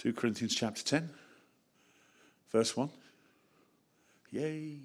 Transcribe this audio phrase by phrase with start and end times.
[0.00, 1.10] 2 Corinthians chapter 10,
[2.50, 2.88] verse 1.
[4.30, 4.78] Yay.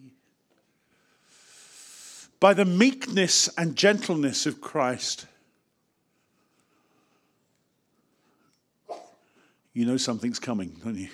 [2.41, 5.25] By the meekness and gentleness of Christ,
[9.72, 11.08] you know something's coming, don't you?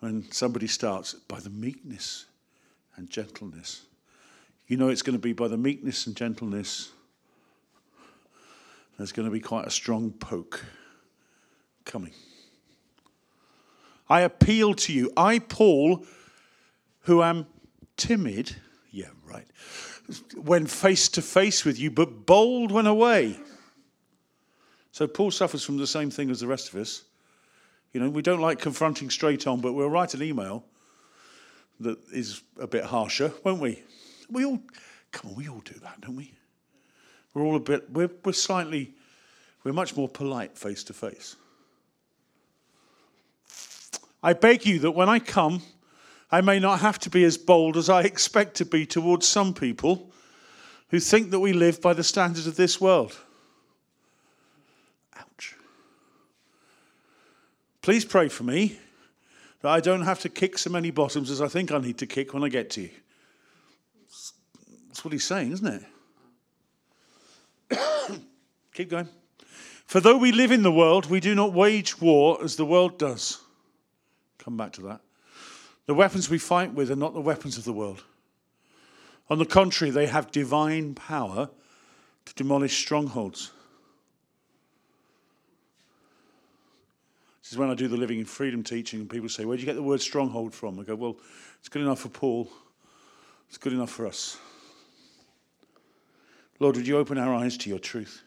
[0.00, 2.26] When somebody starts, by the meekness
[2.96, 3.86] and gentleness,
[4.68, 6.92] you know it's going to be by the meekness and gentleness,
[8.98, 10.62] there's going to be quite a strong poke
[11.84, 12.12] coming.
[14.08, 15.10] I appeal to you.
[15.16, 16.04] I, Paul,
[17.02, 17.46] who am
[17.96, 18.56] timid,
[18.90, 19.46] yeah, right,
[20.36, 23.38] when face to face with you, but bold when away.
[24.90, 27.04] So Paul suffers from the same thing as the rest of us.
[27.92, 30.64] You know, we don't like confronting straight on, but we'll write an email
[31.80, 33.82] that is a bit harsher, won't we?
[34.30, 34.60] We all,
[35.10, 36.34] come on, we all do that, don't we?
[37.34, 38.92] We're all a bit, we're, we're slightly,
[39.64, 41.36] we're much more polite face to face.
[44.22, 45.62] I beg you that when I come,
[46.30, 49.52] I may not have to be as bold as I expect to be towards some
[49.52, 50.10] people
[50.88, 53.18] who think that we live by the standards of this world.
[55.18, 55.56] Ouch.
[57.82, 58.78] Please pray for me
[59.60, 62.06] that I don't have to kick so many bottoms as I think I need to
[62.06, 62.90] kick when I get to you.
[64.88, 65.84] That's what he's saying, isn't
[67.70, 68.20] it?
[68.74, 69.08] Keep going.
[69.84, 72.98] For though we live in the world, we do not wage war as the world
[72.98, 73.41] does.
[74.44, 75.00] Come back to that.
[75.86, 78.02] The weapons we fight with are not the weapons of the world.
[79.30, 81.48] On the contrary, they have divine power
[82.24, 83.52] to demolish strongholds.
[87.42, 89.60] This is when I do the Living in Freedom teaching, and people say, Where do
[89.60, 90.78] you get the word stronghold from?
[90.78, 91.16] I go, Well,
[91.58, 92.48] it's good enough for Paul,
[93.48, 94.38] it's good enough for us.
[96.58, 98.22] Lord, would you open our eyes to your truth?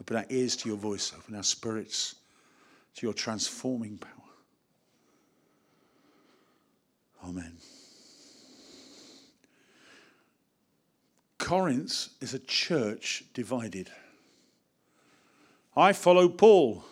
[0.00, 2.16] Open our ears to your voice, open our spirits
[2.96, 4.21] to your transforming power.
[7.24, 7.56] Amen.
[11.38, 13.90] Corinth is a church divided.
[15.76, 16.84] I follow Paul.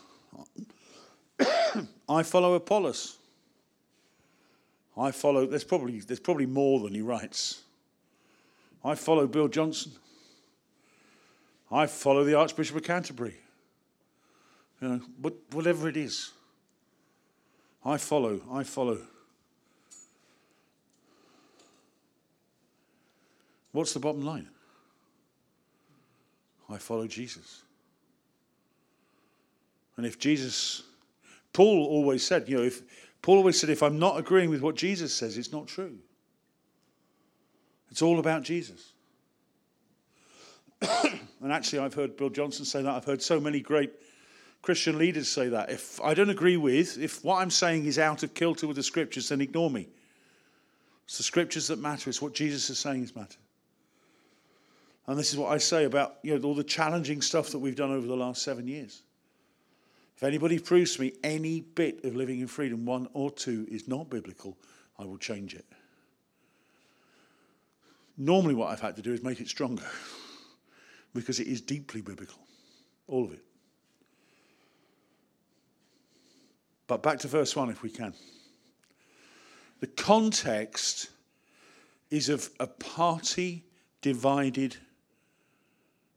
[2.08, 3.16] I follow Apollos.
[4.96, 7.62] I follow, there's probably, there's probably more than he writes.
[8.84, 9.92] I follow Bill Johnson.
[11.70, 13.36] I follow the Archbishop of Canterbury.
[14.80, 15.00] You know,
[15.52, 16.32] whatever it is,
[17.84, 18.98] I follow, I follow.
[23.72, 24.48] What's the bottom line?
[26.68, 27.62] I follow Jesus.
[29.96, 30.82] And if Jesus,
[31.52, 32.82] Paul always said, you know, if
[33.22, 35.98] Paul always said, if I'm not agreeing with what Jesus says, it's not true.
[37.90, 38.92] It's all about Jesus.
[40.80, 42.90] and actually, I've heard Bill Johnson say that.
[42.90, 43.92] I've heard so many great
[44.62, 45.70] Christian leaders say that.
[45.70, 48.82] If I don't agree with, if what I'm saying is out of kilter with the
[48.82, 49.88] scriptures, then ignore me.
[51.04, 52.08] It's the scriptures that matter.
[52.08, 53.39] It's what Jesus is saying is matter.
[55.10, 57.74] And this is what I say about you know, all the challenging stuff that we've
[57.74, 59.02] done over the last seven years.
[60.16, 63.88] If anybody proves to me any bit of living in freedom, one or two, is
[63.88, 64.56] not biblical,
[65.00, 65.66] I will change it.
[68.16, 69.82] Normally, what I've had to do is make it stronger
[71.12, 72.38] because it is deeply biblical,
[73.08, 73.42] all of it.
[76.86, 78.14] But back to verse 1 if we can.
[79.80, 81.10] The context
[82.12, 83.64] is of a party
[84.02, 84.76] divided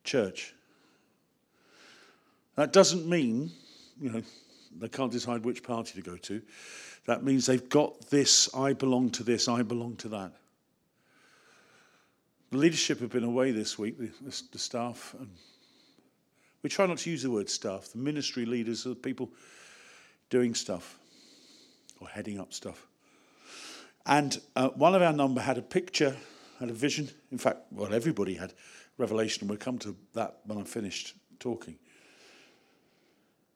[0.03, 0.53] church.
[2.55, 3.51] That doesn't mean,
[3.99, 4.21] you know,
[4.79, 6.41] they can't decide which party to go to.
[7.05, 10.31] That means they've got this, I belong to this, I belong to that.
[12.51, 15.15] The leadership have been away this week, the, the staff.
[15.19, 15.29] And
[16.61, 17.89] we try not to use the word staff.
[17.91, 19.29] The ministry leaders are the people
[20.29, 20.99] doing stuff
[21.99, 22.87] or heading up stuff.
[24.05, 26.15] And uh, one of our number had a picture,
[26.59, 27.09] had a vision.
[27.31, 28.53] In fact, well, everybody had
[29.03, 31.75] Revelation, and we'll come to that when I'm finished talking.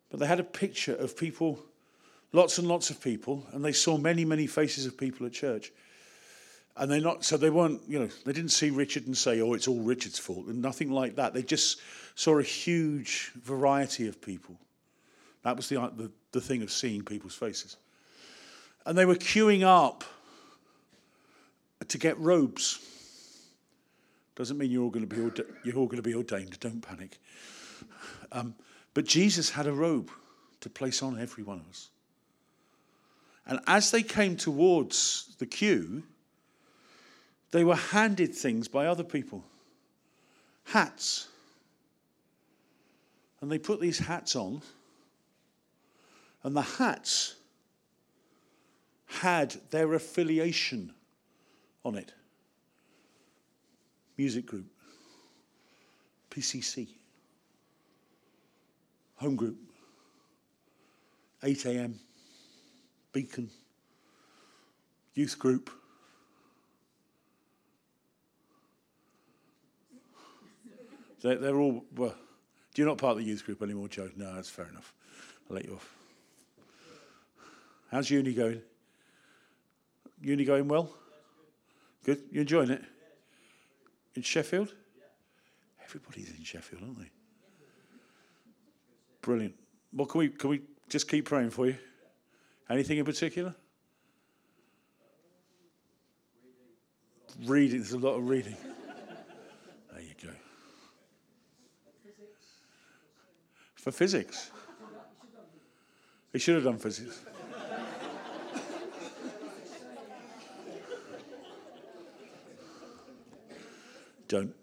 [0.09, 1.57] But they had a picture of people,
[2.33, 5.71] lots and lots of people, and they saw many, many faces of people at church.
[6.75, 9.53] And they not so they weren't, you know, they didn't see Richard and say, "Oh,
[9.53, 11.33] it's all Richard's fault," and nothing like that.
[11.33, 11.79] They just
[12.13, 14.59] saw a huge variety of people.
[15.43, 17.77] That was the uh, the, the thing of seeing people's faces,
[18.85, 20.03] and they were queuing up
[21.88, 22.79] to get robes.
[24.38, 26.60] Doesn't mean you're all going to be orda- you're all going to be ordained.
[26.60, 27.19] Don't panic.
[28.31, 28.54] Um,
[28.94, 30.12] but Jesus had a robe
[30.62, 31.89] to place on every one of us.
[33.48, 36.04] And as they came towards the queue,
[37.50, 39.44] they were handed things by other people
[40.66, 41.30] hats.
[43.42, 44.62] And they put these hats on.
[46.44, 47.36] And the hats
[49.07, 50.94] had their affiliation
[51.84, 52.13] on it
[54.17, 54.65] music group,
[56.31, 56.87] PCC,
[59.15, 59.57] home group,
[61.43, 61.99] 8 a.m.,
[63.13, 63.49] beacon,
[65.13, 65.69] youth group.
[71.21, 72.15] They're, they're all, well,
[72.73, 74.09] do you're not part of the youth group anymore, Joe.
[74.15, 74.93] No, that's fair enough.
[75.49, 75.89] I'll let you off.
[77.91, 78.61] How's uni going?
[80.21, 80.91] Uni going well?
[82.03, 82.21] Good.
[82.31, 82.83] You enjoying it?
[84.17, 84.73] In Sheffield?
[85.85, 87.11] Everybody's in Sheffield, aren't they?
[89.21, 89.53] Brilliant.
[89.93, 91.75] Well, can we can we just keep praying for you?
[92.67, 93.53] Anything in particular?
[97.45, 97.77] Reading.
[97.77, 98.57] There's a lot of reading.
[99.93, 100.33] There you go.
[103.75, 104.49] For physics.
[106.33, 107.21] He should have done physics.
[114.27, 114.53] Don't.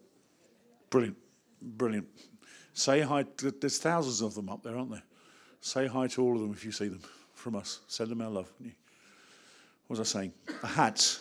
[0.90, 1.16] Brilliant.
[1.60, 2.06] Brilliant.
[2.72, 3.24] Say hi.
[3.60, 5.02] There's thousands of them up there, aren't there?
[5.60, 7.00] Say hi to all of them if you see them
[7.34, 7.80] from us.
[7.88, 8.52] Send them our love.
[9.86, 10.32] What was I saying?
[10.60, 11.20] The hats.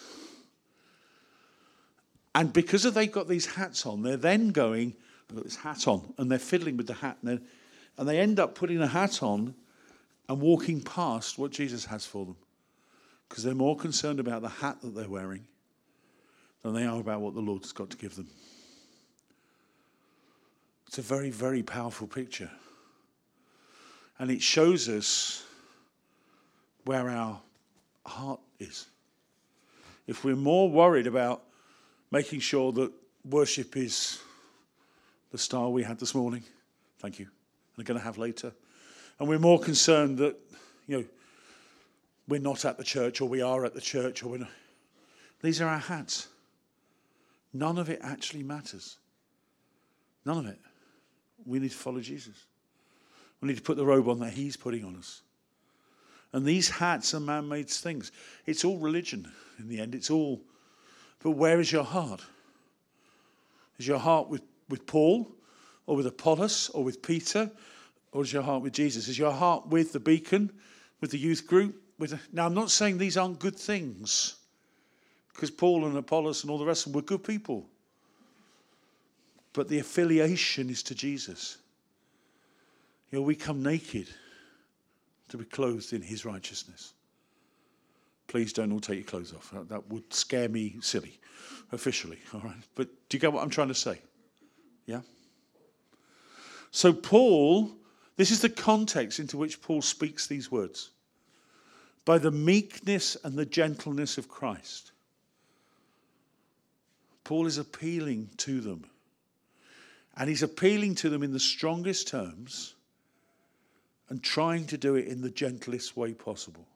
[2.36, 4.96] And because they've got these hats on, they're then going,
[5.28, 7.46] they've got this hat on, and they're fiddling with the hat, and,
[7.98, 9.54] and they end up putting a hat on
[10.28, 12.36] and walking past what Jesus has for them.
[13.30, 15.46] Because they're more concerned about the hat that they're wearing
[16.64, 18.28] than they are about what the Lord's got to give them.
[20.88, 22.50] It's a very, very powerful picture.
[24.18, 25.44] And it shows us
[26.86, 27.42] where our
[28.06, 28.88] heart is.
[30.08, 31.44] If we're more worried about
[32.12, 32.92] making sure that
[33.30, 34.20] worship is
[35.32, 36.44] the style we had this morning,
[37.00, 37.28] thank you,
[37.76, 38.54] and are going to have later,
[39.20, 40.36] and we're more concerned that,
[40.88, 41.06] you know,
[42.28, 44.50] we're not at the church or we are at the church or we're not.
[45.42, 46.28] These are our hats.
[47.54, 48.98] None of it actually matters.
[50.26, 50.60] None of it.
[51.46, 52.46] We need to follow Jesus.
[53.42, 55.22] We need to put the robe on that He's putting on us.
[56.32, 58.12] And these hats are man made things.
[58.46, 59.94] It's all religion in the end.
[59.94, 60.42] It's all.
[61.22, 62.22] But where is your heart?
[63.78, 65.32] Is your heart with, with Paul
[65.86, 67.52] or with Apollos or with Peter?
[68.12, 69.08] Or is your heart with Jesus?
[69.08, 70.52] Is your heart with the beacon,
[71.02, 71.76] with the youth group?
[72.00, 74.36] With now, I'm not saying these aren't good things
[75.34, 77.66] because Paul and Apollos and all the rest of them were good people.
[79.54, 81.58] But the affiliation is to Jesus.
[83.12, 84.08] You know, we come naked
[85.30, 86.94] to be clothed in his righteousness.
[88.28, 89.54] Please don't all take your clothes off.
[89.70, 91.20] That would scare me silly,
[91.72, 92.20] officially.
[92.34, 92.56] All right.
[92.76, 94.00] But do you get what I'm trying to say?
[94.88, 95.02] Yeah?
[96.72, 97.70] So, Paul,
[98.16, 100.90] this is the context into which Paul speaks these words.
[102.06, 104.93] By the meekness and the gentleness of Christ.
[107.24, 108.86] Paul is appealing to them.
[110.16, 112.76] And he's appealing to them in the strongest terms
[114.10, 116.68] and trying to do it in the gentlest way possible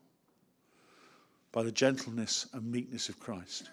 [1.52, 3.70] by the gentleness and meekness of Christ.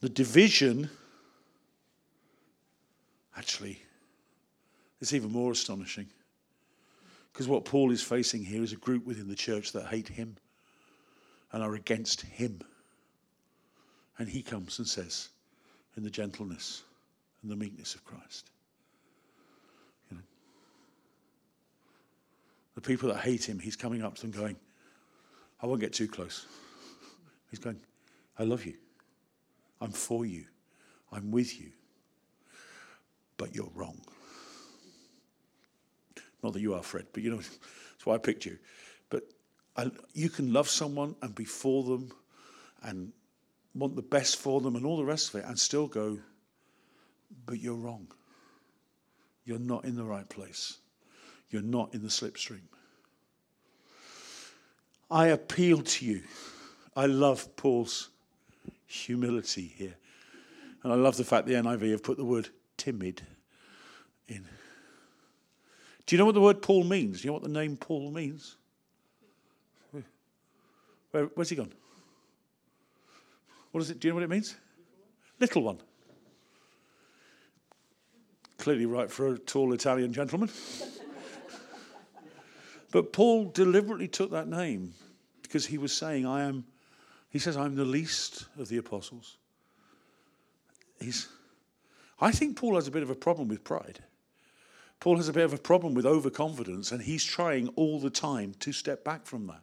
[0.00, 0.88] The division,
[3.36, 3.82] actually,
[5.00, 6.06] is even more astonishing
[7.32, 10.36] because what Paul is facing here is a group within the church that hate him
[11.52, 12.60] and are against him.
[14.18, 15.28] And he comes and says,
[15.96, 16.82] in the gentleness
[17.42, 18.50] and the meekness of Christ.
[20.10, 20.22] You know,
[22.74, 24.56] the people that hate him, he's coming up to them going,
[25.60, 26.46] I won't get too close.
[27.50, 27.80] He's going,
[28.38, 28.74] I love you.
[29.80, 30.44] I'm for you.
[31.12, 31.70] I'm with you.
[33.36, 34.00] But you're wrong.
[36.42, 38.58] Not that you are, Fred, but you know, that's why I picked you.
[39.10, 39.24] But
[39.76, 42.12] I, you can love someone and be for them
[42.82, 43.12] and
[43.78, 46.18] want the best for them and all the rest of it and still go,
[47.46, 48.08] but you're wrong.
[49.44, 50.78] You're not in the right place.
[51.50, 52.62] You're not in the slipstream.
[55.10, 56.22] I appeal to you.
[56.94, 58.10] I love Paul's
[58.86, 59.94] humility here.
[60.82, 63.22] And I love the fact the NIV have put the word timid
[64.26, 64.44] in.
[66.06, 67.20] Do you know what the word Paul means?
[67.20, 68.56] Do you know what the name Paul means?
[71.10, 71.72] Where, where's he gone?
[73.72, 74.00] What is it?
[74.00, 74.56] Do you know what it means?
[75.40, 75.78] Little one.
[78.58, 80.50] Clearly right for a tall Italian gentleman.
[82.90, 84.94] but Paul deliberately took that name
[85.42, 86.64] because he was saying, I am,
[87.30, 89.36] he says, I'm the least of the apostles.
[91.00, 91.28] He's,
[92.20, 94.00] I think Paul has a bit of a problem with pride
[95.00, 98.54] Paul has a bit of a problem with overconfidence, and he's trying all the time
[98.60, 99.60] to step back from that.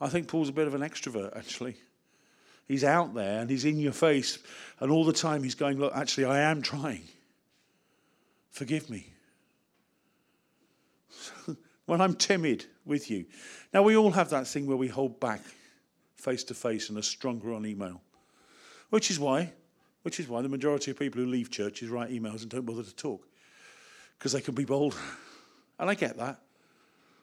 [0.00, 1.76] I think Paul's a bit of an extrovert, actually.
[2.66, 4.38] He's out there and he's in your face,
[4.80, 7.04] and all the time he's going, Look, actually, I am trying.
[8.50, 9.12] Forgive me.
[11.86, 13.26] when I'm timid with you.
[13.72, 15.40] Now, we all have that thing where we hold back
[16.16, 18.00] face to face and are stronger on email,
[18.90, 19.52] which is why.
[20.02, 22.82] Which is why the majority of people who leave churches write emails and don't bother
[22.82, 23.26] to talk
[24.18, 24.96] because they can be bold.
[25.76, 26.40] And I get that.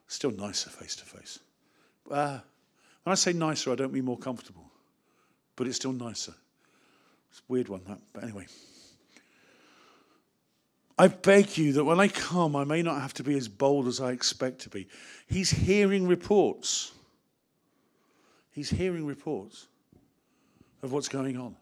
[0.07, 1.39] Still nicer face to face.
[2.11, 2.39] Uh,
[3.03, 4.69] when I say nicer, I don't mean more comfortable,
[5.55, 6.33] but it's still nicer.
[7.29, 7.99] It's a weird one, that.
[8.13, 8.47] But anyway.
[10.97, 13.87] I beg you that when I come, I may not have to be as bold
[13.87, 14.87] as I expect to be.
[15.27, 16.91] He's hearing reports.
[18.51, 19.67] He's hearing reports
[20.83, 21.55] of what's going on.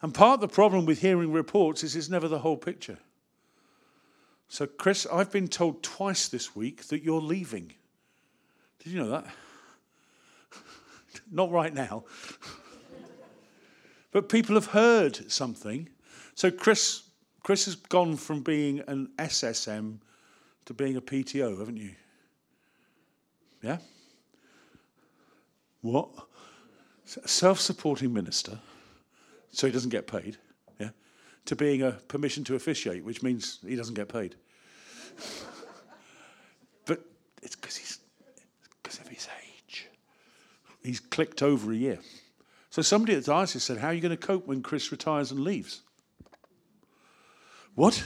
[0.00, 2.98] And part of the problem with hearing reports is it's never the whole picture.
[4.48, 7.72] So, Chris, I've been told twice this week that you're leaving.
[8.82, 9.26] Did you know that?
[11.30, 12.04] Not right now.
[14.12, 15.88] but people have heard something.
[16.34, 17.02] So, Chris,
[17.42, 19.98] Chris has gone from being an SSM
[20.66, 21.94] to being a PTO, haven't you?
[23.62, 23.78] Yeah?
[25.80, 26.08] What?
[27.04, 28.58] Self supporting minister,
[29.52, 30.38] so he doesn't get paid
[30.80, 30.88] yeah?
[31.44, 34.36] to being a permission to officiate, which means he doesn't get paid.
[36.86, 37.04] but
[37.42, 37.98] it's because he's
[38.82, 39.43] because of his age.
[40.84, 41.98] He's clicked over a year.
[42.68, 45.30] So somebody at the diocese said, "How are you going to cope when Chris retires
[45.30, 45.82] and leaves?"
[47.74, 48.04] What?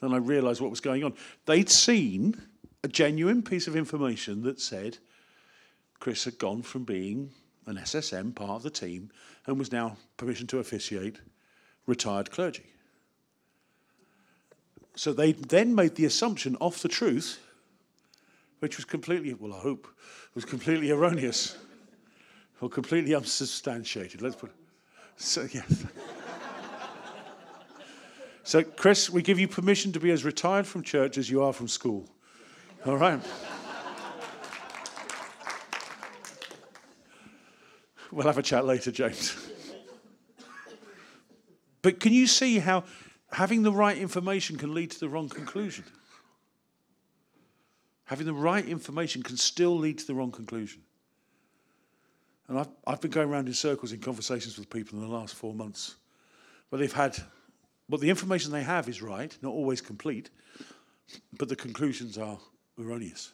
[0.00, 1.14] Then I realised what was going on.
[1.46, 2.40] They'd seen
[2.84, 4.98] a genuine piece of information that said
[5.98, 7.32] Chris had gone from being
[7.64, 9.10] an SSM, part of the team,
[9.46, 11.20] and was now permission to officiate
[11.86, 12.66] retired clergy.
[14.94, 17.40] So they then made the assumption off the truth,
[18.60, 19.88] which was completely, well, I hope,
[20.34, 21.56] was completely erroneous
[22.60, 24.22] or completely unsubstantiated.
[24.22, 24.52] Let's put
[25.16, 25.84] so yes.
[28.44, 31.52] so Chris, we give you permission to be as retired from church as you are
[31.52, 32.08] from school.
[32.84, 33.20] All right.
[38.12, 39.50] we'll have a chat later, James.
[41.82, 42.84] But can you see how
[43.32, 45.84] having the right information can lead to the wrong conclusion?
[48.06, 50.82] Having the right information can still lead to the wrong conclusion.
[52.48, 55.34] And I've, I've been going around in circles in conversations with people in the last
[55.34, 55.96] four months
[56.68, 57.16] where they've had,
[57.88, 60.30] but the information they have is right, not always complete,
[61.38, 62.38] but the conclusions are
[62.78, 63.32] erroneous.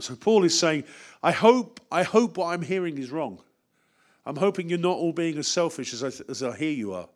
[0.00, 0.84] So Paul is saying,
[1.22, 3.40] I hope, I hope what I'm hearing is wrong.
[4.26, 7.08] I'm hoping you're not all being as selfish as I, as I hear you are.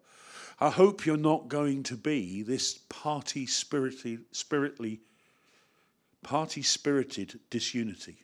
[0.61, 5.00] I hope you're not going to be this party spirited, spiritly,
[6.23, 8.16] party spirited disunity.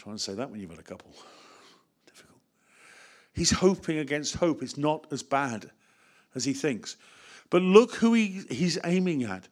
[0.00, 1.14] Try and say that when you've had a couple.
[2.06, 2.38] Difficult.
[3.34, 4.62] He's hoping against hope.
[4.62, 5.70] It's not as bad
[6.34, 6.96] as he thinks.
[7.50, 9.46] But look who he, he's aiming at.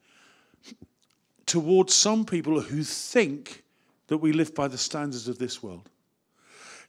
[1.45, 3.63] Towards some people who think
[4.07, 5.91] that we live by the standards of this world.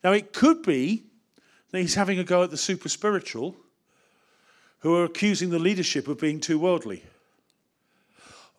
[0.06, 1.04] Now, it could be
[1.72, 3.58] that he's having a go at the super spiritual
[4.80, 7.04] who are accusing the leadership of being too worldly.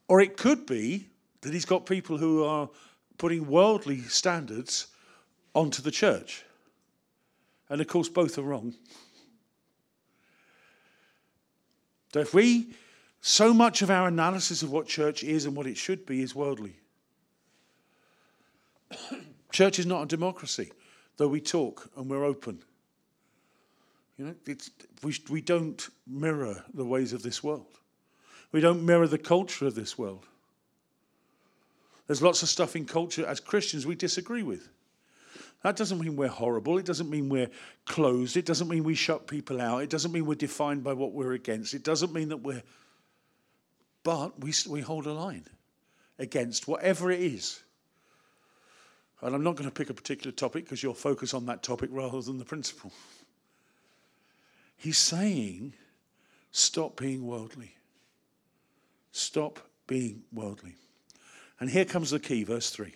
[0.09, 1.07] Or it could be
[1.41, 2.69] that he's got people who are
[3.17, 4.89] putting worldly standards
[5.55, 6.45] onto the church.
[7.69, 8.75] And of course, both are wrong.
[12.13, 12.75] So if we,
[13.21, 16.35] so much of our analysis of what church is and what it should be is
[16.35, 16.75] worldly.
[19.53, 20.73] church is not a democracy
[21.21, 22.63] though we talk and we're open.
[24.17, 24.71] You know, it's,
[25.03, 27.79] we, we don't mirror the ways of this world.
[28.53, 30.25] We don't mirror the culture of this world.
[32.07, 34.71] There's lots of stuff in culture as Christians we disagree with.
[35.63, 36.79] That doesn't mean we're horrible.
[36.79, 37.51] It doesn't mean we're
[37.85, 38.37] closed.
[38.37, 39.83] It doesn't mean we shut people out.
[39.83, 41.75] It doesn't mean we're defined by what we're against.
[41.75, 42.63] It doesn't mean that we're.
[44.03, 45.45] But we, we hold a line
[46.19, 47.63] against whatever it is.
[49.23, 51.91] And I'm not going to pick a particular topic because you'll focus on that topic
[51.93, 52.93] rather than the principle.
[54.79, 55.75] He's saying,
[56.53, 57.75] stop being worldly.
[59.13, 60.77] Stop being worldly.
[61.59, 62.95] And here comes the key, verse 3.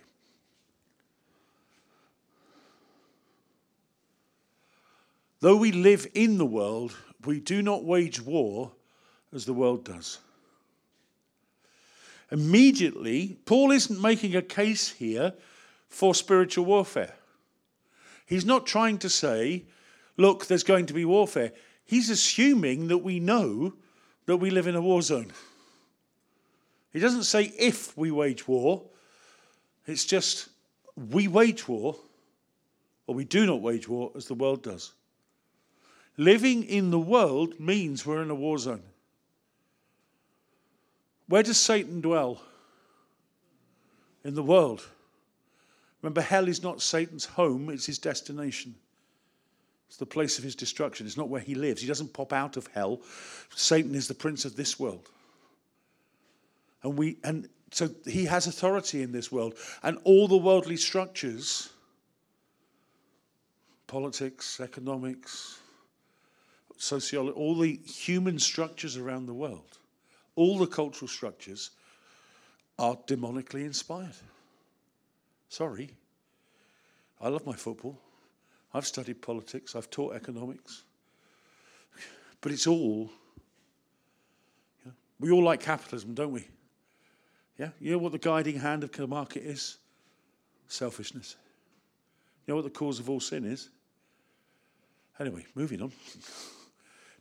[5.45, 6.97] Though we live in the world,
[7.27, 8.73] we do not wage war
[9.31, 10.21] as the world does.
[12.31, 15.35] Immediately, Paul isn't making a case here
[15.91, 17.13] for spiritual warfare.
[18.25, 19.67] He's not trying to say,
[20.17, 21.53] look, there's going to be warfare.
[21.85, 23.75] he's assuming that we know
[24.25, 25.31] that we live in a war zone.
[26.91, 28.83] He doesn't say if we wage war,
[29.87, 30.49] it's just
[30.97, 31.97] we wage war,
[33.07, 34.95] or we do not wage war as the world does.
[36.17, 38.83] Living in the world means we're in a war zone.
[41.27, 42.41] Where does Satan dwell?
[44.25, 44.87] In the world.
[46.03, 48.75] Remember, hell is not Satan's home, it's his destination.
[49.89, 51.07] It's the place of his destruction.
[51.07, 51.81] It's not where he lives.
[51.81, 53.01] He doesn't pop out of hell.
[53.55, 55.09] Satan is the prince of this world.
[56.83, 59.55] And we and so he has authority in this world.
[59.83, 61.71] And all the worldly structures,
[63.87, 65.61] politics, economics,
[66.85, 69.79] sociology, all the human structures around the world,
[70.37, 71.71] all the cultural structures
[72.79, 74.15] are demonically inspired.
[75.49, 75.91] Sorry.
[77.21, 77.99] I love my football.
[78.73, 79.77] I've studied politics.
[79.77, 80.83] I've taught economics.
[82.41, 83.11] But it's all,
[84.85, 86.47] you know, we all like capitalism, don't we?
[87.59, 87.71] Yeah?
[87.81, 89.79] You know what the guiding hand of the market is?
[90.67, 91.37] Selfishness.
[92.47, 93.71] You know what the cause of all sin is?
[95.21, 95.93] Anyway, moving on.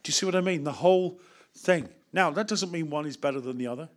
[0.04, 0.64] Do you see what I mean?
[0.64, 1.20] The whole
[1.56, 1.90] thing.
[2.12, 3.90] Now, that doesn't mean one is better than the other.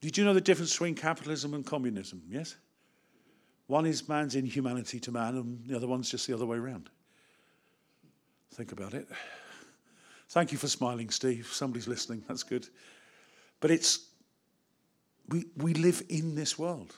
[0.00, 2.22] Did you know the difference between capitalism and communism?
[2.28, 2.56] Yes?
[3.66, 6.90] One is man's inhumanity to man, and the other one's just the other way around.
[8.52, 9.08] Think about it.
[10.28, 11.48] Thank you for smiling, Steve.
[11.52, 12.22] Somebody's listening.
[12.28, 12.68] That's good.
[13.60, 14.06] But it's,
[15.28, 16.94] we, we live in this world.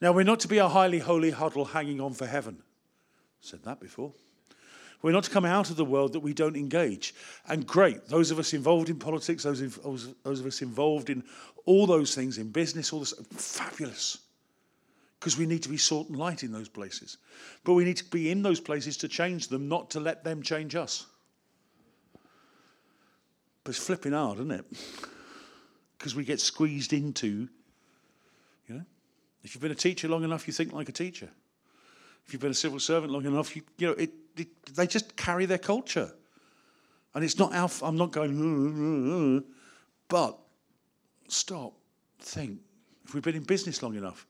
[0.00, 2.62] Now, we're not to be a highly holy huddle hanging on for heaven.
[3.40, 4.12] Said that before.
[5.00, 7.14] We're not to come out of the world that we don't engage.
[7.46, 9.60] And great, those of us involved in politics, those,
[10.24, 11.22] those of us involved in
[11.66, 14.18] all those things, in business, all this, fabulous.
[15.20, 17.18] Because we need to be salt and light in those places.
[17.64, 20.42] But we need to be in those places to change them, not to let them
[20.42, 21.06] change us.
[23.62, 24.64] But it's flipping hard, isn't it?
[25.96, 27.48] Because we get squeezed into,
[28.66, 28.84] you know,
[29.44, 31.28] if you've been a teacher long enough, you think like a teacher.
[32.26, 34.10] If you've been a civil servant long enough, you, you know, it,
[34.74, 36.12] they just carry their culture.
[37.14, 39.44] And it's not our, I'm not going,
[40.08, 40.38] but
[41.28, 41.74] stop,
[42.20, 42.60] think.
[43.06, 44.26] If we've been in business long enough,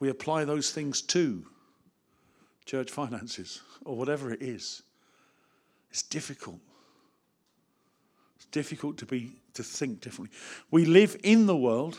[0.00, 1.44] we apply those things to
[2.64, 4.82] church finances or whatever it is.
[5.90, 6.60] It's difficult.
[8.36, 10.36] It's difficult to be to think differently.
[10.70, 11.98] We live in the world,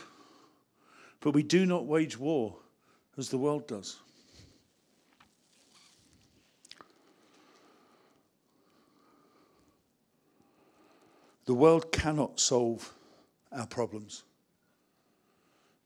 [1.20, 2.56] but we do not wage war
[3.18, 3.98] as the world does.
[11.46, 12.92] The world cannot solve
[13.52, 14.24] our problems.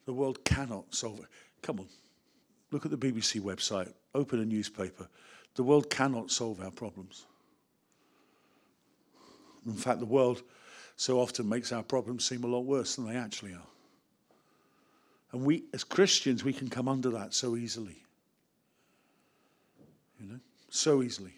[0.07, 1.27] The world cannot solve it.
[1.63, 1.87] Come on,
[2.71, 5.09] look at the BBC website, open a newspaper.
[5.55, 7.25] The world cannot solve our problems.
[9.67, 10.43] In fact, the world
[10.97, 13.69] so often makes our problems seem a lot worse than they actually are.
[15.33, 18.05] And we, as Christians, we can come under that so easily.
[20.21, 20.41] You know,
[20.71, 21.33] so easily.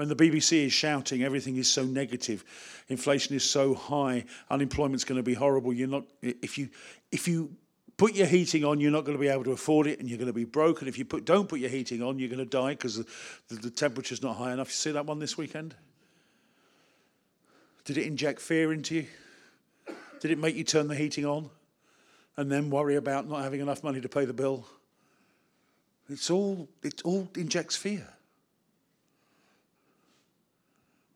[0.00, 2.42] When the BBC is shouting everything is so negative,
[2.88, 5.74] inflation is so high, unemployment's going to be horrible.
[5.74, 6.70] You're not if you
[7.12, 7.54] if you
[7.98, 10.16] put your heating on, you're not going to be able to afford it, and you're
[10.16, 10.88] going to be broken.
[10.88, 13.06] If you put don't put your heating on, you're going to die because the,
[13.48, 14.68] the, the temperature's not high enough.
[14.68, 15.74] You see that one this weekend?
[17.84, 19.06] Did it inject fear into you?
[20.20, 21.50] Did it make you turn the heating on
[22.38, 24.64] and then worry about not having enough money to pay the bill?
[26.08, 28.08] It's all it all injects fear.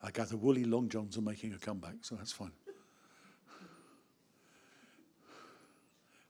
[0.05, 2.51] I gather woolly long johns are making a comeback, so that's fine.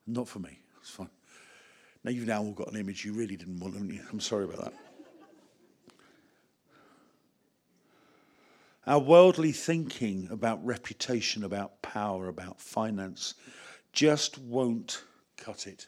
[0.07, 0.59] Not for me.
[0.79, 1.09] It's fine.
[2.01, 4.01] Now you've now all got an image you really didn't want, haven't you?
[4.09, 4.73] I'm sorry about that.
[8.88, 13.33] Our worldly thinking about reputation, about power, about finance
[13.91, 15.03] just won't
[15.35, 15.88] cut it.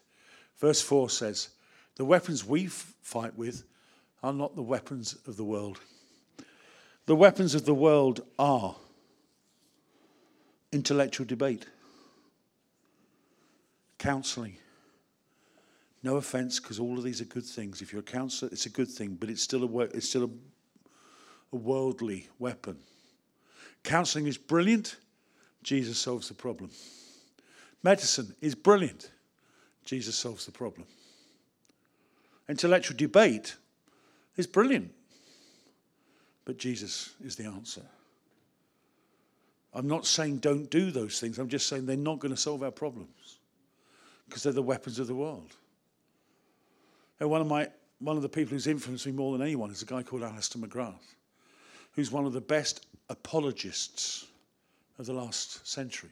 [0.57, 1.49] Verse 4 says,
[1.95, 3.63] The weapons we fight with
[4.23, 5.79] are not the weapons of the world.
[7.07, 8.75] The weapons of the world are
[10.73, 11.65] intellectual debate,
[13.97, 14.57] counseling.
[16.03, 17.81] No offense, because all of these are good things.
[17.81, 21.55] If you're a counselor, it's a good thing, but it's still a, it's still a,
[21.55, 22.77] a worldly weapon.
[23.83, 24.97] Counseling is brilliant.
[25.63, 26.69] Jesus solves the problem.
[27.83, 29.11] Medicine is brilliant.
[29.85, 30.85] Jesus solves the problem.
[32.49, 33.55] Intellectual debate
[34.35, 34.91] is brilliant.
[36.47, 37.81] But Jesus is the answer.
[39.73, 41.39] I'm not saying don't do those things.
[41.39, 43.39] I'm just saying they're not going to solve our problems
[44.25, 45.53] because they're the weapons of the world.
[47.19, 47.67] And one of my
[47.99, 50.57] one of the people who's influenced me more than anyone is a guy called Alister
[50.57, 51.15] McGrath,
[51.91, 54.25] who's one of the best apologists
[54.99, 56.11] of the last century.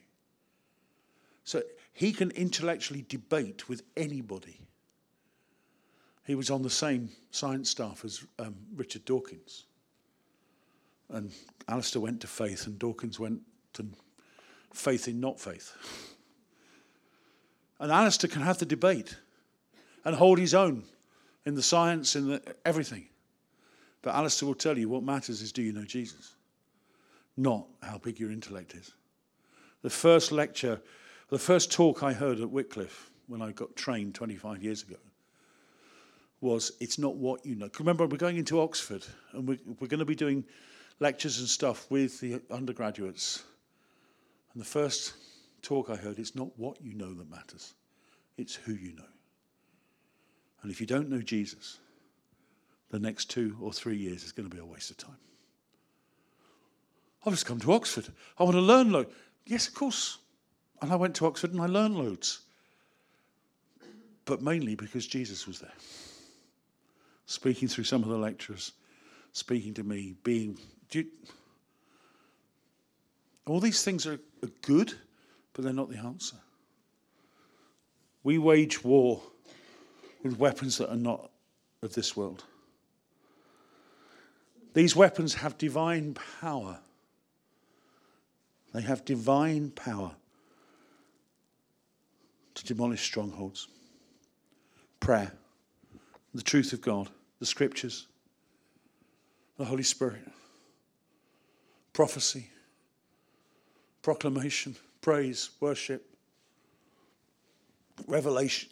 [1.45, 1.61] So
[1.93, 4.59] he can intellectually debate with anybody.
[6.25, 9.63] He was on the same science staff as um, Richard Dawkins.
[11.09, 11.31] And
[11.67, 13.41] Alister went to faith, and Dawkins went
[13.73, 13.85] to
[14.73, 15.75] faith in not faith.
[17.79, 19.17] And Alister can have the debate
[20.03, 20.83] and hold his own
[21.45, 23.07] in the science, in the, everything.
[24.01, 26.35] But Alister will tell you what matters is do you know Jesus?
[27.37, 28.93] Not how big your intellect is.
[29.81, 30.81] The first lecture,
[31.29, 34.97] the first talk I heard at Wycliffe when I got trained 25 years ago
[36.41, 37.69] was it's not what you know.
[37.79, 40.45] Remember, we're going into Oxford and we're, we're going to be doing
[40.99, 43.43] lectures and stuff with the undergraduates.
[44.53, 45.13] And the first
[45.61, 47.73] talk I heard, it's not what you know that matters,
[48.37, 49.03] it's who you know.
[50.61, 51.79] And if you don't know Jesus,
[52.89, 55.17] the next two or three years is going to be a waste of time.
[57.25, 58.07] I've just come to Oxford.
[58.37, 59.11] I want to learn loads.
[59.45, 60.19] Yes, of course.
[60.81, 62.41] And I went to Oxford and I learned loads.
[64.25, 65.73] But mainly because Jesus was there
[67.25, 68.73] speaking through some of the lecturers,
[69.31, 70.57] speaking to me, being.
[70.95, 71.05] You,
[73.45, 74.93] all these things are, are good,
[75.53, 76.37] but they're not the answer.
[78.23, 79.21] We wage war
[80.23, 81.29] with weapons that are not
[81.81, 82.43] of this world.
[84.73, 86.79] These weapons have divine power.
[88.73, 90.11] They have divine power
[92.55, 93.67] to demolish strongholds.
[94.99, 95.31] Prayer
[96.33, 98.07] the truth of God, the scriptures,
[99.57, 100.21] the Holy Spirit,
[101.95, 102.49] prophecy,
[104.01, 106.05] proclamation, praise, worship,
[108.05, 108.69] revelation.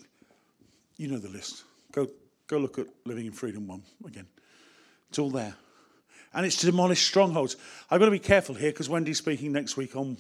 [0.98, 1.64] You know the list.
[1.94, 2.10] Go,
[2.48, 4.28] go look at Living in Freedom 1 again.
[5.10, 5.56] It's all there.
[6.34, 7.56] And it's to demolish strongholds.
[7.90, 10.18] I've got to be careful here because Wendy's speaking next week on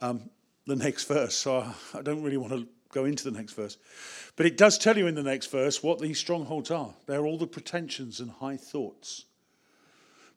[0.00, 0.30] um,
[0.66, 3.76] the next verse, so I don't really want to go into the next verse.
[4.36, 6.94] But it does tell you in the next verse what these strongholds are.
[7.06, 9.24] They're all the pretensions and high thoughts.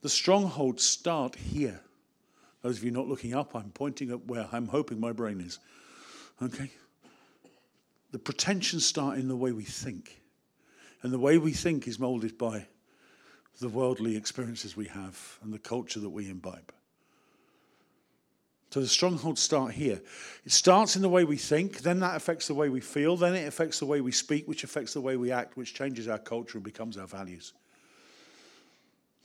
[0.02, 1.80] The strongholds start here.
[2.62, 5.60] Those of you not looking up, I'm pointing at where I'm hoping my brain is.
[6.42, 6.72] Okay?
[8.12, 10.22] The pretensions start in the way we think.
[11.02, 12.68] And the way we think is molded by
[13.60, 16.72] the worldly experiences we have and the culture that we imbibe.
[18.72, 20.02] So the strongholds start here.
[20.46, 23.36] It starts in the way we think, then that affects the way we feel, then
[23.36, 26.18] it affects the way we speak, which affects the way we act, which changes our
[26.18, 27.54] culture and becomes our values.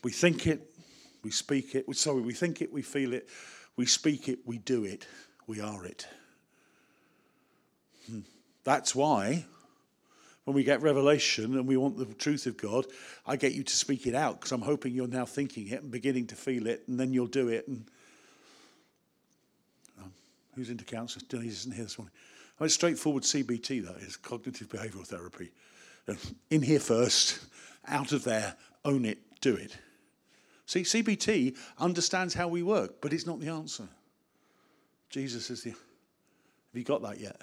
[0.07, 0.73] We think it,
[1.25, 1.85] we speak it.
[1.97, 3.29] Sorry, we think it, we feel it,
[3.77, 5.05] we speak it, we do it,
[5.49, 6.07] we are it.
[8.09, 8.21] Hmm.
[8.63, 9.47] That's why
[10.45, 12.87] when we get revelation and we want the truth of God,
[13.27, 15.91] I get you to speak it out because I'm hoping you're now thinking it and
[15.91, 17.67] beginning to feel it, and then you'll do it.
[17.67, 17.85] And
[20.55, 21.27] who's into counselling?
[21.29, 22.15] Denise isn't here this morning.
[22.61, 25.51] I mean, straightforward CBT, that is, cognitive behavioural therapy.
[26.49, 27.45] In here first,
[27.89, 29.77] out of there, own it, do it.
[30.67, 33.89] See, CBT understands how we work, but it's not the answer.
[35.09, 35.71] Jesus is the.
[35.71, 35.79] Have
[36.75, 37.41] you got that yet?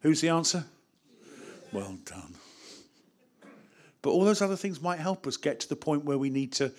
[0.00, 0.64] Who's the answer?
[1.72, 2.34] Well done.
[4.00, 6.52] But all those other things might help us get to the point where we need
[6.54, 6.72] to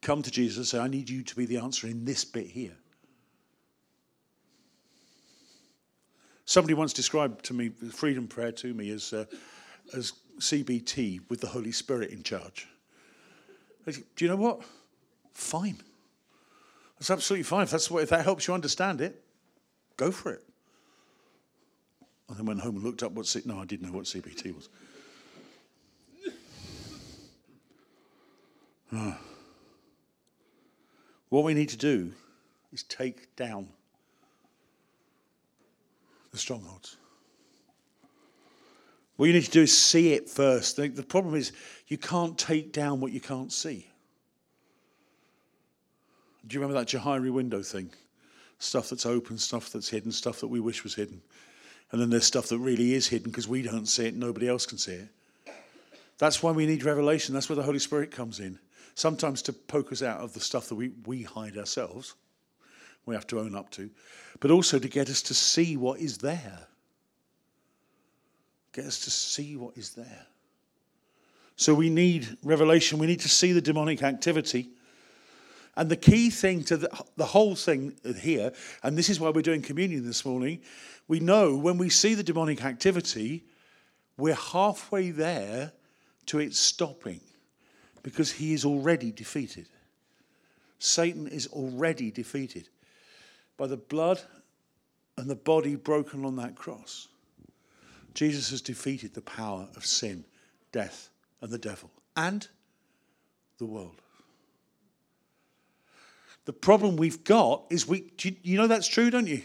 [0.00, 2.46] come to Jesus and say, I need you to be the answer in this bit
[2.46, 2.76] here.
[6.44, 9.26] Somebody once described to me freedom prayer to me as, uh,
[9.94, 12.66] as CBT with the Holy Spirit in charge.
[13.84, 14.62] Do you know what?
[15.38, 15.78] Fine.
[16.98, 17.62] That's absolutely fine.
[17.62, 19.22] If, that's what, if that helps you understand it,
[19.96, 20.42] go for it.
[22.28, 24.54] I then went home and looked up what C- no, I didn't know what CBT
[24.54, 24.68] was.
[31.30, 32.10] What we need to do
[32.72, 33.68] is take down
[36.32, 36.96] the strongholds.
[39.16, 40.76] What you need to do is see it first.
[40.76, 41.52] The, the problem is
[41.86, 43.87] you can't take down what you can't see.
[46.48, 47.90] Do you remember that Johari window thing?
[48.58, 51.20] Stuff that's open, stuff that's hidden, stuff that we wish was hidden.
[51.92, 54.66] And then there's stuff that really is hidden because we don't see it, nobody else
[54.66, 55.08] can see it.
[56.18, 57.32] That's why we need revelation.
[57.32, 58.58] That's where the Holy Spirit comes in.
[58.96, 62.14] Sometimes to poke us out of the stuff that we, we hide ourselves
[63.08, 63.90] we have to own up to,
[64.38, 66.68] but also to get us to see what is there.
[68.72, 70.26] Get us to see what is there.
[71.56, 72.98] So we need revelation.
[72.98, 74.68] We need to see the demonic activity.
[75.76, 78.52] And the key thing to the, the, whole thing here,
[78.82, 80.60] and this is why we're doing communion this morning,
[81.06, 83.44] we know when we see the demonic activity,
[84.16, 85.72] we're halfway there
[86.26, 87.20] to it stopping
[88.02, 89.68] because he is already defeated.
[90.78, 92.68] Satan is already defeated
[93.56, 94.20] by the blood
[95.16, 97.08] and the body broken on that cross.
[98.14, 100.24] Jesus has defeated the power of sin,
[100.72, 102.48] death, and the devil, and
[103.58, 104.00] the world.
[106.48, 109.42] The problem we've got is we, you, you know that's true, don't you?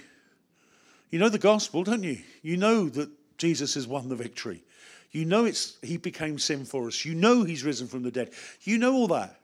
[1.09, 2.19] You know the gospel, don't you?
[2.41, 4.63] You know that Jesus has won the victory.
[5.11, 7.03] You know it's he became sin for us.
[7.03, 8.31] You know he's risen from the dead.
[8.61, 9.37] You know all that.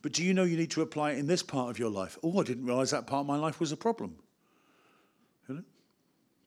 [0.00, 2.16] But do you know you need to apply it in this part of your life?
[2.22, 4.16] Oh, I didn't realize that part of my life was a problem.
[5.50, 5.62] You know?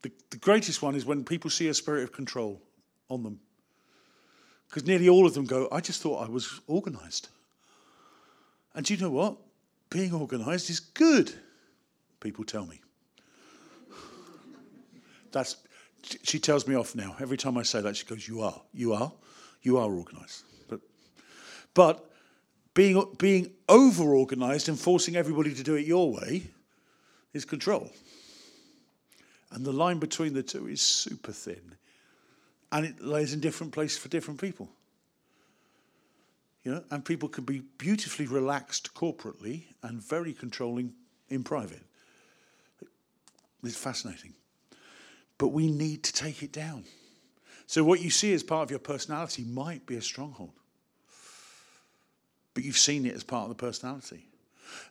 [0.01, 2.59] the, the greatest one is when people see a spirit of control
[3.07, 3.39] on them.
[4.67, 7.29] Because nearly all of them go, I just thought I was organized.
[8.75, 9.38] And do you know what?
[9.89, 11.33] Being organized is good,
[12.19, 12.79] people tell me.
[15.31, 15.57] That's,
[16.23, 17.15] she tells me off now.
[17.19, 18.62] Every time I say that, she goes, You are.
[18.73, 19.12] You are.
[19.62, 20.43] You are organized.
[20.67, 20.81] But,
[21.73, 22.09] but
[22.73, 26.43] being, being over organized and forcing everybody to do it your way
[27.33, 27.89] is control.
[29.51, 31.75] And the line between the two is super thin.
[32.71, 34.69] And it lays in different places for different people.
[36.63, 40.93] You know, and people can be beautifully relaxed corporately and very controlling
[41.30, 41.84] in private.
[43.63, 44.34] It's fascinating.
[45.38, 46.86] But we need to take it down.
[47.65, 50.54] So, what you see as part of your personality might be a stronghold,
[52.54, 54.28] but you've seen it as part of the personality.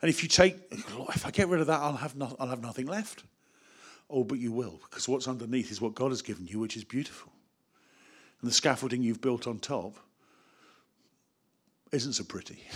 [0.00, 2.62] And if you take, if I get rid of that, I'll have, no, I'll have
[2.62, 3.24] nothing left.
[4.10, 6.84] Oh, but you will, because what's underneath is what God has given you, which is
[6.84, 7.32] beautiful.
[8.40, 9.96] And the scaffolding you've built on top
[11.92, 12.58] isn't so pretty.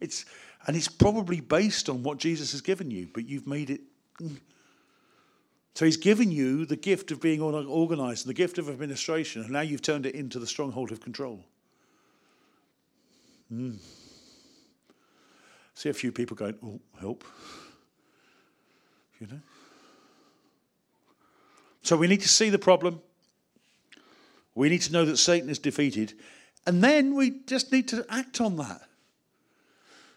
[0.00, 0.24] It's,
[0.66, 3.82] and it's probably based on what Jesus has given you, but you've made it.
[4.20, 4.36] Mm.
[5.74, 9.52] So he's given you the gift of being organized and the gift of administration, and
[9.52, 11.44] now you've turned it into the stronghold of control.
[13.52, 13.76] Mm.
[15.74, 17.24] See a few people going, oh, help.
[19.20, 19.40] You know?
[21.82, 23.00] So we need to see the problem.
[24.54, 26.14] We need to know that Satan is defeated.
[26.66, 28.82] And then we just need to act on that.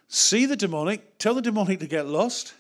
[0.08, 2.54] See the demonic, tell the demonic to get lost,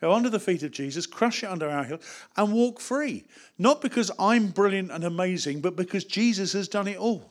[0.00, 2.00] go under the feet of Jesus, crush it under our heel,
[2.36, 3.24] and walk free.
[3.58, 7.30] Not because I'm brilliant and amazing, but because Jesus has done it all.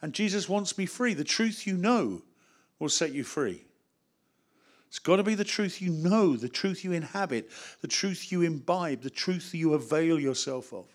[0.00, 1.14] And Jesus wants me free.
[1.14, 2.22] The truth you know
[2.78, 3.64] will set you free.
[4.88, 8.42] It's got to be the truth you know, the truth you inhabit, the truth you
[8.42, 10.86] imbibe, the truth you avail yourself of.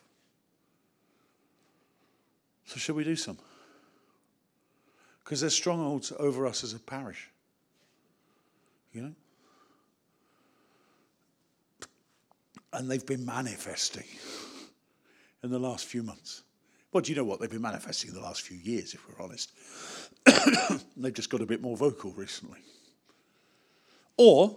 [2.65, 3.37] So, shall we do some?
[5.29, 7.29] Because there's strongholds over us as a parish.
[8.91, 9.13] You know?
[12.73, 14.05] And they've been manifesting
[15.43, 16.41] in the last few months.
[16.91, 17.39] Well, do you know what?
[17.39, 19.51] They've been manifesting in the last few years, if we're honest.
[20.97, 22.61] they've just got a bit more vocal recently.
[24.17, 24.55] Or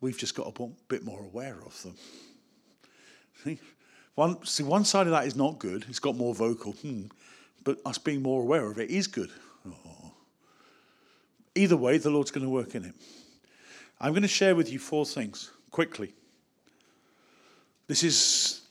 [0.00, 1.96] we've just got a bit more aware of them.
[3.42, 3.58] See,
[4.14, 5.86] one, see, one side of that is not good.
[5.88, 6.70] It's got more vocal.
[6.70, 7.06] Hmm.
[7.64, 9.32] But us being more aware of it is good.
[9.66, 10.12] Oh.
[11.54, 12.94] Either way, the Lord's going to work in it.
[14.00, 16.14] I'm going to share with you four things quickly.
[17.86, 18.62] This is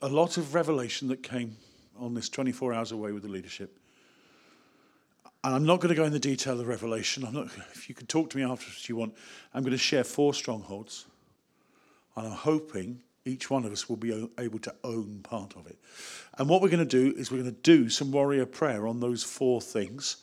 [0.00, 1.56] a lot of revelation that came
[1.98, 3.78] on this 24 hours away with the leadership.
[5.44, 7.24] And I'm not going to go in the detail of Revelation.
[7.24, 9.14] I'm not, if you can talk to me after if you want,
[9.52, 11.06] I'm going to share four strongholds.
[12.16, 15.78] And I'm hoping each one of us will be able to own part of it.
[16.38, 19.00] And what we're going to do is we're going to do some warrior prayer on
[19.00, 20.16] those four things.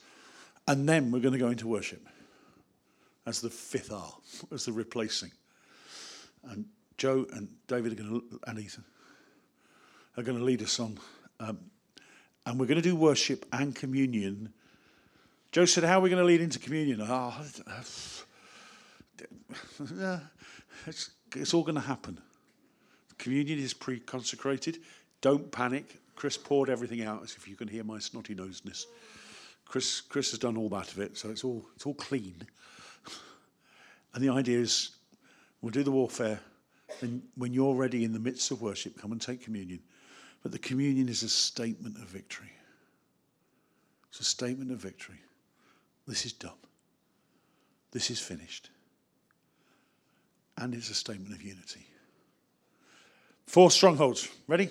[0.68, 2.06] And then we're going to go into worship
[3.26, 4.14] as the fifth R,
[4.52, 5.32] as the replacing.
[6.44, 6.66] And
[6.98, 8.84] Joe and David are going to, and Ethan
[10.16, 10.98] are going to lead us on.
[11.38, 11.58] Um,
[12.46, 14.52] and we're going to do worship and communion
[15.52, 17.00] Joe said, How are we going to lead into communion?
[17.02, 17.34] Oh,
[20.86, 22.20] it's, it's all going to happen.
[23.20, 24.78] Communion is pre consecrated.
[25.20, 25.98] Don't panic.
[26.16, 28.86] Chris poured everything out as if you can hear my snotty nosedness.
[29.66, 32.34] Chris, Chris has done all that of it, so it's all, it's all clean.
[34.12, 34.96] And the idea is
[35.62, 36.40] we'll do the warfare,
[37.00, 39.78] and when you're ready in the midst of worship, come and take communion.
[40.42, 42.50] But the communion is a statement of victory.
[44.08, 45.20] It's a statement of victory.
[46.08, 46.58] This is done.
[47.92, 48.70] This is finished.
[50.58, 51.86] And it's a statement of unity.
[53.50, 54.28] Four strongholds.
[54.46, 54.70] Ready?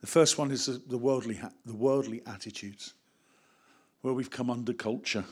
[0.00, 2.94] The first one is the, worldly, the worldly attitudes,
[4.00, 5.26] where we've come under culture.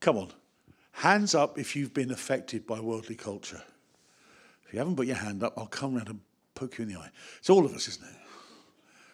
[0.00, 0.32] Come on.
[0.90, 3.62] Hands up if you've been affected by worldly culture.
[4.66, 6.20] If you haven't put your hand up, I'll come around and
[6.56, 7.10] poke you in the eye.
[7.38, 8.16] It's all of us, isn't it?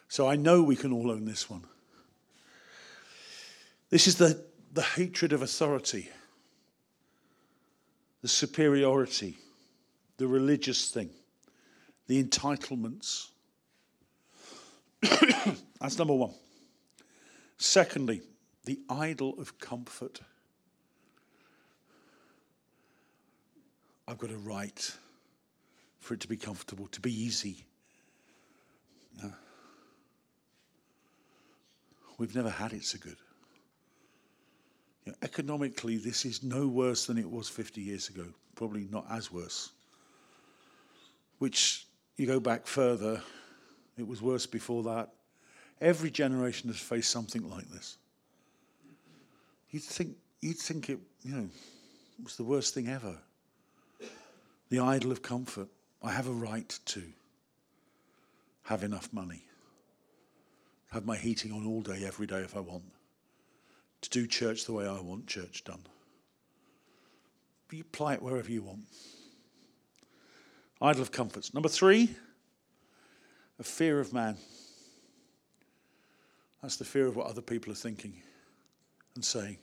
[0.09, 1.65] So I know we can all own this one.
[3.91, 4.43] This is the,
[4.73, 6.09] the hatred of authority,
[8.23, 9.37] the superiority,
[10.17, 11.11] the religious thing,
[12.07, 13.29] the entitlements.
[15.81, 16.35] That's number one.
[17.59, 18.23] Secondly,
[18.65, 20.21] the idol of comfort.
[24.07, 24.93] I've got a right
[26.01, 27.65] for it to be comfortable, to be easy.
[29.23, 29.33] No.
[32.19, 33.17] We've never had it so good.
[35.05, 38.25] You know, economically, this is no worse than it was 50 years ago,
[38.55, 39.71] probably not as worse.
[41.39, 43.21] Which, you go back further,
[43.99, 45.11] it was worse before that.
[45.81, 47.99] Every generation has faced something like this.
[49.71, 51.49] You'd think, you'd think it, you know,
[52.23, 53.17] was the worst thing ever.
[54.71, 55.69] The idol of comfort.
[56.03, 57.03] I have a right to
[58.65, 59.43] have enough money,
[60.91, 62.85] have my heating on all day, every day if I want,
[64.03, 65.83] to do church the way I want church done.
[67.71, 68.85] You apply it wherever you want.
[70.85, 71.55] Idol of comforts.
[71.55, 72.15] Number three,
[73.59, 74.37] a fear of man.
[76.61, 78.13] That's the fear of what other people are thinking
[79.15, 79.57] and saying.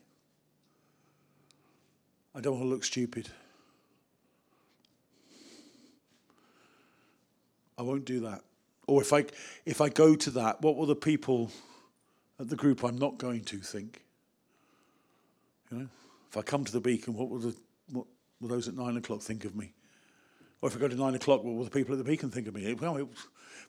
[2.34, 3.30] I don't want to look stupid.
[7.78, 8.42] I won't do that.
[8.88, 9.26] Or if I
[9.64, 11.52] if I go to that, what will the people
[12.40, 14.04] at the group I'm not going to think?
[15.70, 15.88] You know,
[16.32, 17.56] if I come to the beacon, what will the
[17.92, 18.08] what
[18.40, 19.74] will those at nine o'clock think of me?
[20.62, 22.48] Or if I go to nine o'clock, what will the people at the beacon think
[22.48, 22.74] of me?
[22.74, 23.08] Well, it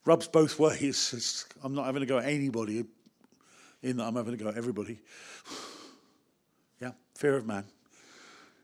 [0.05, 1.15] rubs both ways.
[1.17, 2.85] It's, I'm not having to go at anybody,
[3.83, 4.99] in that I'm having to go at everybody.
[6.81, 7.65] yeah, fear of man.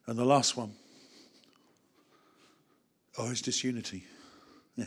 [0.07, 0.73] And the last one,
[3.19, 4.05] oh, it's disunity.
[4.77, 4.87] Yeah,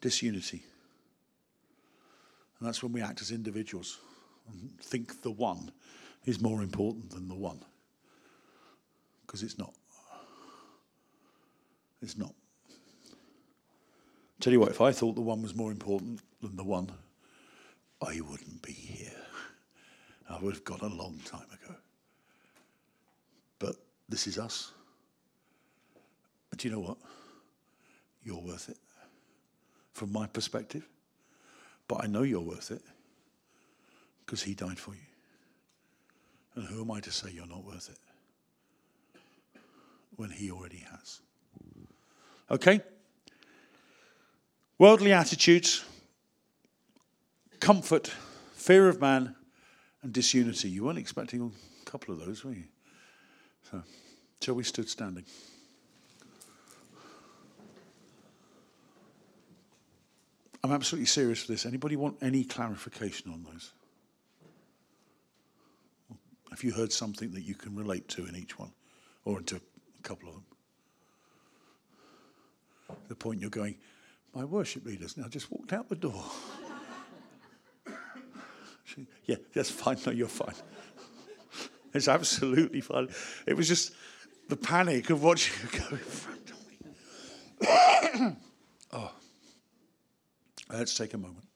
[0.00, 0.64] disunity.
[2.58, 3.98] And that's when we act as individuals
[4.48, 5.70] and think the one
[6.24, 7.60] is more important than the one.
[9.26, 9.74] Because it's not.
[12.06, 12.32] It's not.
[14.38, 16.88] Tell you what, if I thought the one was more important than the one,
[18.00, 19.10] I wouldn't be here.
[20.30, 21.74] I would have gone a long time ago.
[23.58, 23.74] But
[24.08, 24.70] this is us.
[26.48, 26.98] But do you know what?
[28.22, 28.78] You're worth it.
[29.92, 30.86] From my perspective.
[31.88, 32.82] But I know you're worth it
[34.24, 35.00] because he died for you.
[36.54, 37.98] And who am I to say you're not worth it
[40.14, 41.20] when he already has?
[42.50, 42.80] Okay?
[44.78, 45.84] Worldly attitudes,
[47.60, 48.12] comfort,
[48.54, 49.34] fear of man,
[50.02, 50.68] and disunity.
[50.68, 51.50] You weren't expecting a
[51.90, 52.64] couple of those, were you?
[53.70, 53.82] So,
[54.54, 55.24] we stood standing?
[60.62, 61.64] I'm absolutely serious for this.
[61.66, 63.72] Anybody want any clarification on those?
[66.50, 68.72] Have you heard something that you can relate to in each one,
[69.24, 70.44] or into a couple of them?
[73.08, 73.76] The point you're going,
[74.34, 76.24] my worship leader's now just walked out the door.
[79.24, 79.96] yeah, that's fine.
[80.04, 80.54] No, you're fine.
[81.94, 83.08] It's absolutely fine.
[83.46, 83.94] It was just
[84.50, 88.36] the panic of watching her go in front of me.
[88.92, 89.12] oh.
[90.70, 91.46] Let's take a moment.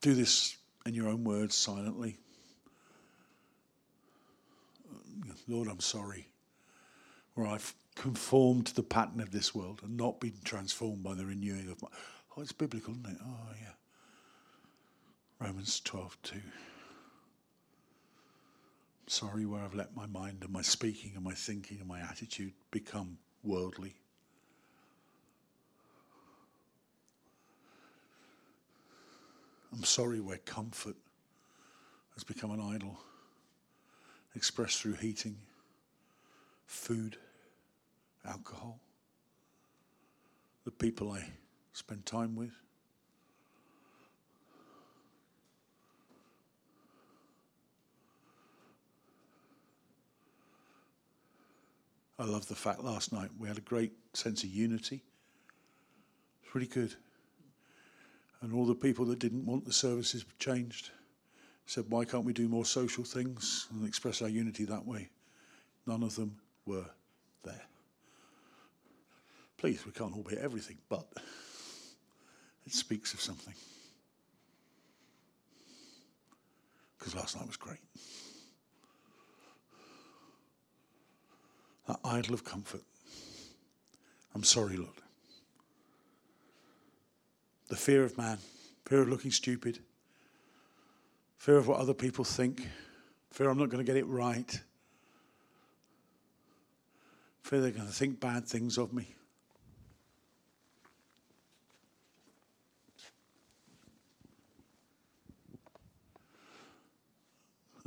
[0.00, 2.18] Do this in your own words silently.
[5.48, 6.28] Lord, I'm sorry
[7.38, 11.24] where I've conformed to the pattern of this world and not been transformed by the
[11.24, 11.88] renewing of my.
[12.36, 13.18] Oh, it's biblical, isn't it?
[13.24, 15.46] Oh, yeah.
[15.46, 16.40] Romans 12, 2.
[19.06, 22.54] sorry where I've let my mind and my speaking and my thinking and my attitude
[22.72, 23.94] become worldly.
[29.72, 30.96] I'm sorry where comfort
[32.14, 32.98] has become an idol,
[34.34, 35.36] expressed through heating,
[36.66, 37.16] food
[38.28, 38.78] alcohol,
[40.64, 41.24] the people I
[41.72, 42.52] spend time with.
[52.20, 55.02] I love the fact last night we had a great sense of unity.
[56.42, 56.94] It's really good.
[58.40, 60.90] And all the people that didn't want the services changed
[61.66, 65.10] said, why can't we do more social things and express our unity that way?
[65.86, 66.86] None of them were
[67.44, 67.62] there.
[69.58, 71.04] Please, we can't all be everything, but
[72.64, 73.54] it speaks of something.
[76.96, 77.80] Because last night was great.
[81.88, 82.82] That idol of comfort.
[84.34, 84.90] I'm sorry, Lord.
[87.68, 88.38] The fear of man,
[88.86, 89.80] fear of looking stupid,
[91.36, 92.66] fear of what other people think,
[93.32, 94.60] fear I'm not going to get it right,
[97.42, 99.14] fear they're going to think bad things of me.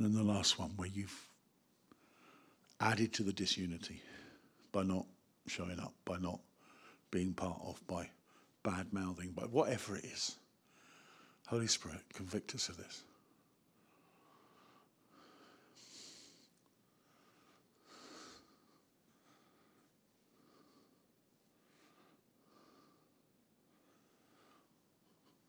[0.02, 1.28] And then the last one, where you've
[2.80, 4.02] added to the disunity
[4.72, 5.06] by not
[5.46, 6.40] showing up, by not
[7.12, 8.10] being part of, by
[8.64, 10.34] bad mouthing, by whatever it is.
[11.46, 13.04] Holy Spirit, convict us of this.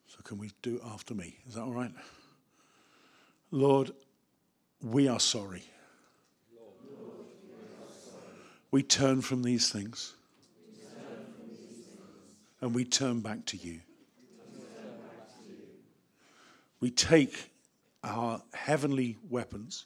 [0.09, 1.39] So, can we do it after me?
[1.47, 1.91] Is that all right?
[3.49, 3.89] Lord,
[4.83, 5.63] we are sorry.
[8.71, 10.13] We turn from these things
[12.59, 13.79] and we turn back to you.
[16.79, 17.51] We take
[18.03, 19.85] our heavenly weapons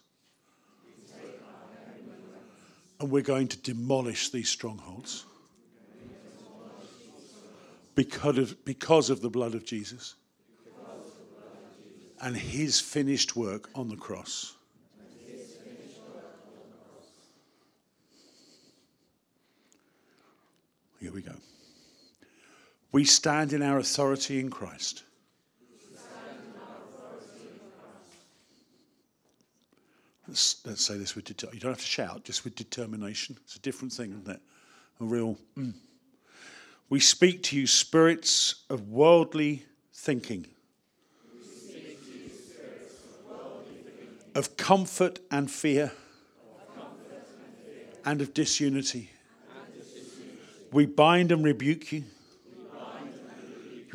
[3.00, 5.26] and we're going to demolish these strongholds
[7.94, 10.16] because of, because of the blood of Jesus
[12.22, 14.56] and his finished work on the cross.
[21.00, 21.34] Here we go.
[22.98, 25.04] We stand in our authority in Christ.
[30.28, 33.38] Let's, let's say this with you don't have to shout, just with determination.
[33.44, 34.42] It's a different thing, isn't it?
[35.00, 35.38] A real.
[35.56, 35.76] Mm.
[36.90, 40.48] We speak to you, spirits of worldly thinking,
[44.34, 45.92] of comfort and fear,
[48.04, 49.12] and of disunity.
[50.72, 52.04] We bind and rebuke you.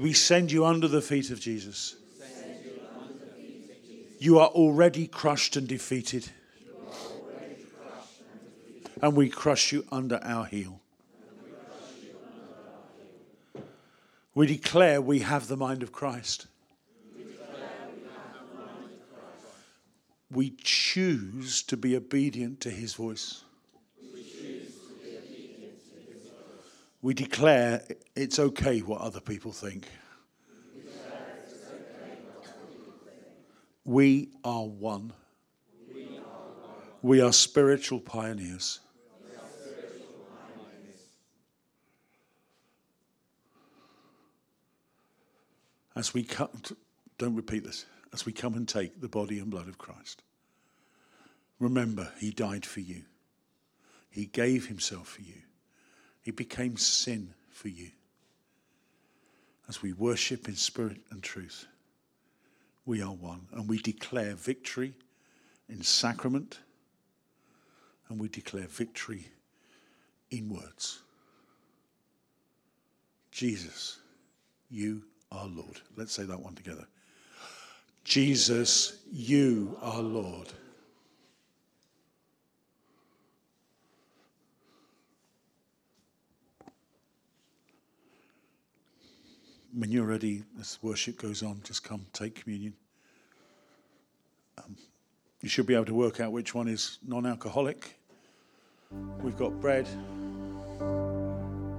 [0.03, 1.95] We send you under the feet of Jesus.
[4.19, 6.29] You are already crushed and defeated.
[9.01, 10.81] And we crush you under our heel.
[14.35, 16.49] We declare we have the mind of Christ.
[20.33, 23.45] We choose to be obedient to his voice.
[27.03, 27.83] We declare
[28.15, 29.87] it's okay what other people think.
[33.85, 35.13] We are one.
[37.03, 38.79] We are spiritual pioneers.
[45.97, 46.77] As we come, to,
[47.19, 47.85] don't repeat this,
[48.15, 50.23] as we come and take the body and blood of Christ,
[51.59, 53.03] remember, He died for you,
[54.09, 55.43] He gave Himself for you.
[56.23, 57.91] He became sin for you.
[59.69, 61.67] As we worship in spirit and truth,
[62.87, 63.47] we are one.
[63.53, 64.95] And we declare victory
[65.69, 66.59] in sacrament,
[68.09, 69.27] and we declare victory
[70.31, 71.01] in words.
[73.31, 73.99] Jesus,
[74.71, 75.81] you are Lord.
[75.97, 76.87] Let's say that one together.
[78.05, 80.49] Jesus, you are Lord.
[89.75, 92.75] When you're ready, as worship goes on, just come take communion.
[94.59, 94.77] Um,
[95.41, 97.99] you should be able to work out which one is non alcoholic.
[99.21, 99.89] We've got bread,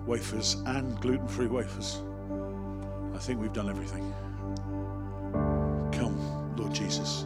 [0.08, 2.02] wafers, and gluten free wafers.
[3.14, 4.14] I think we've done everything.
[5.91, 7.26] Come, Lord Jesus.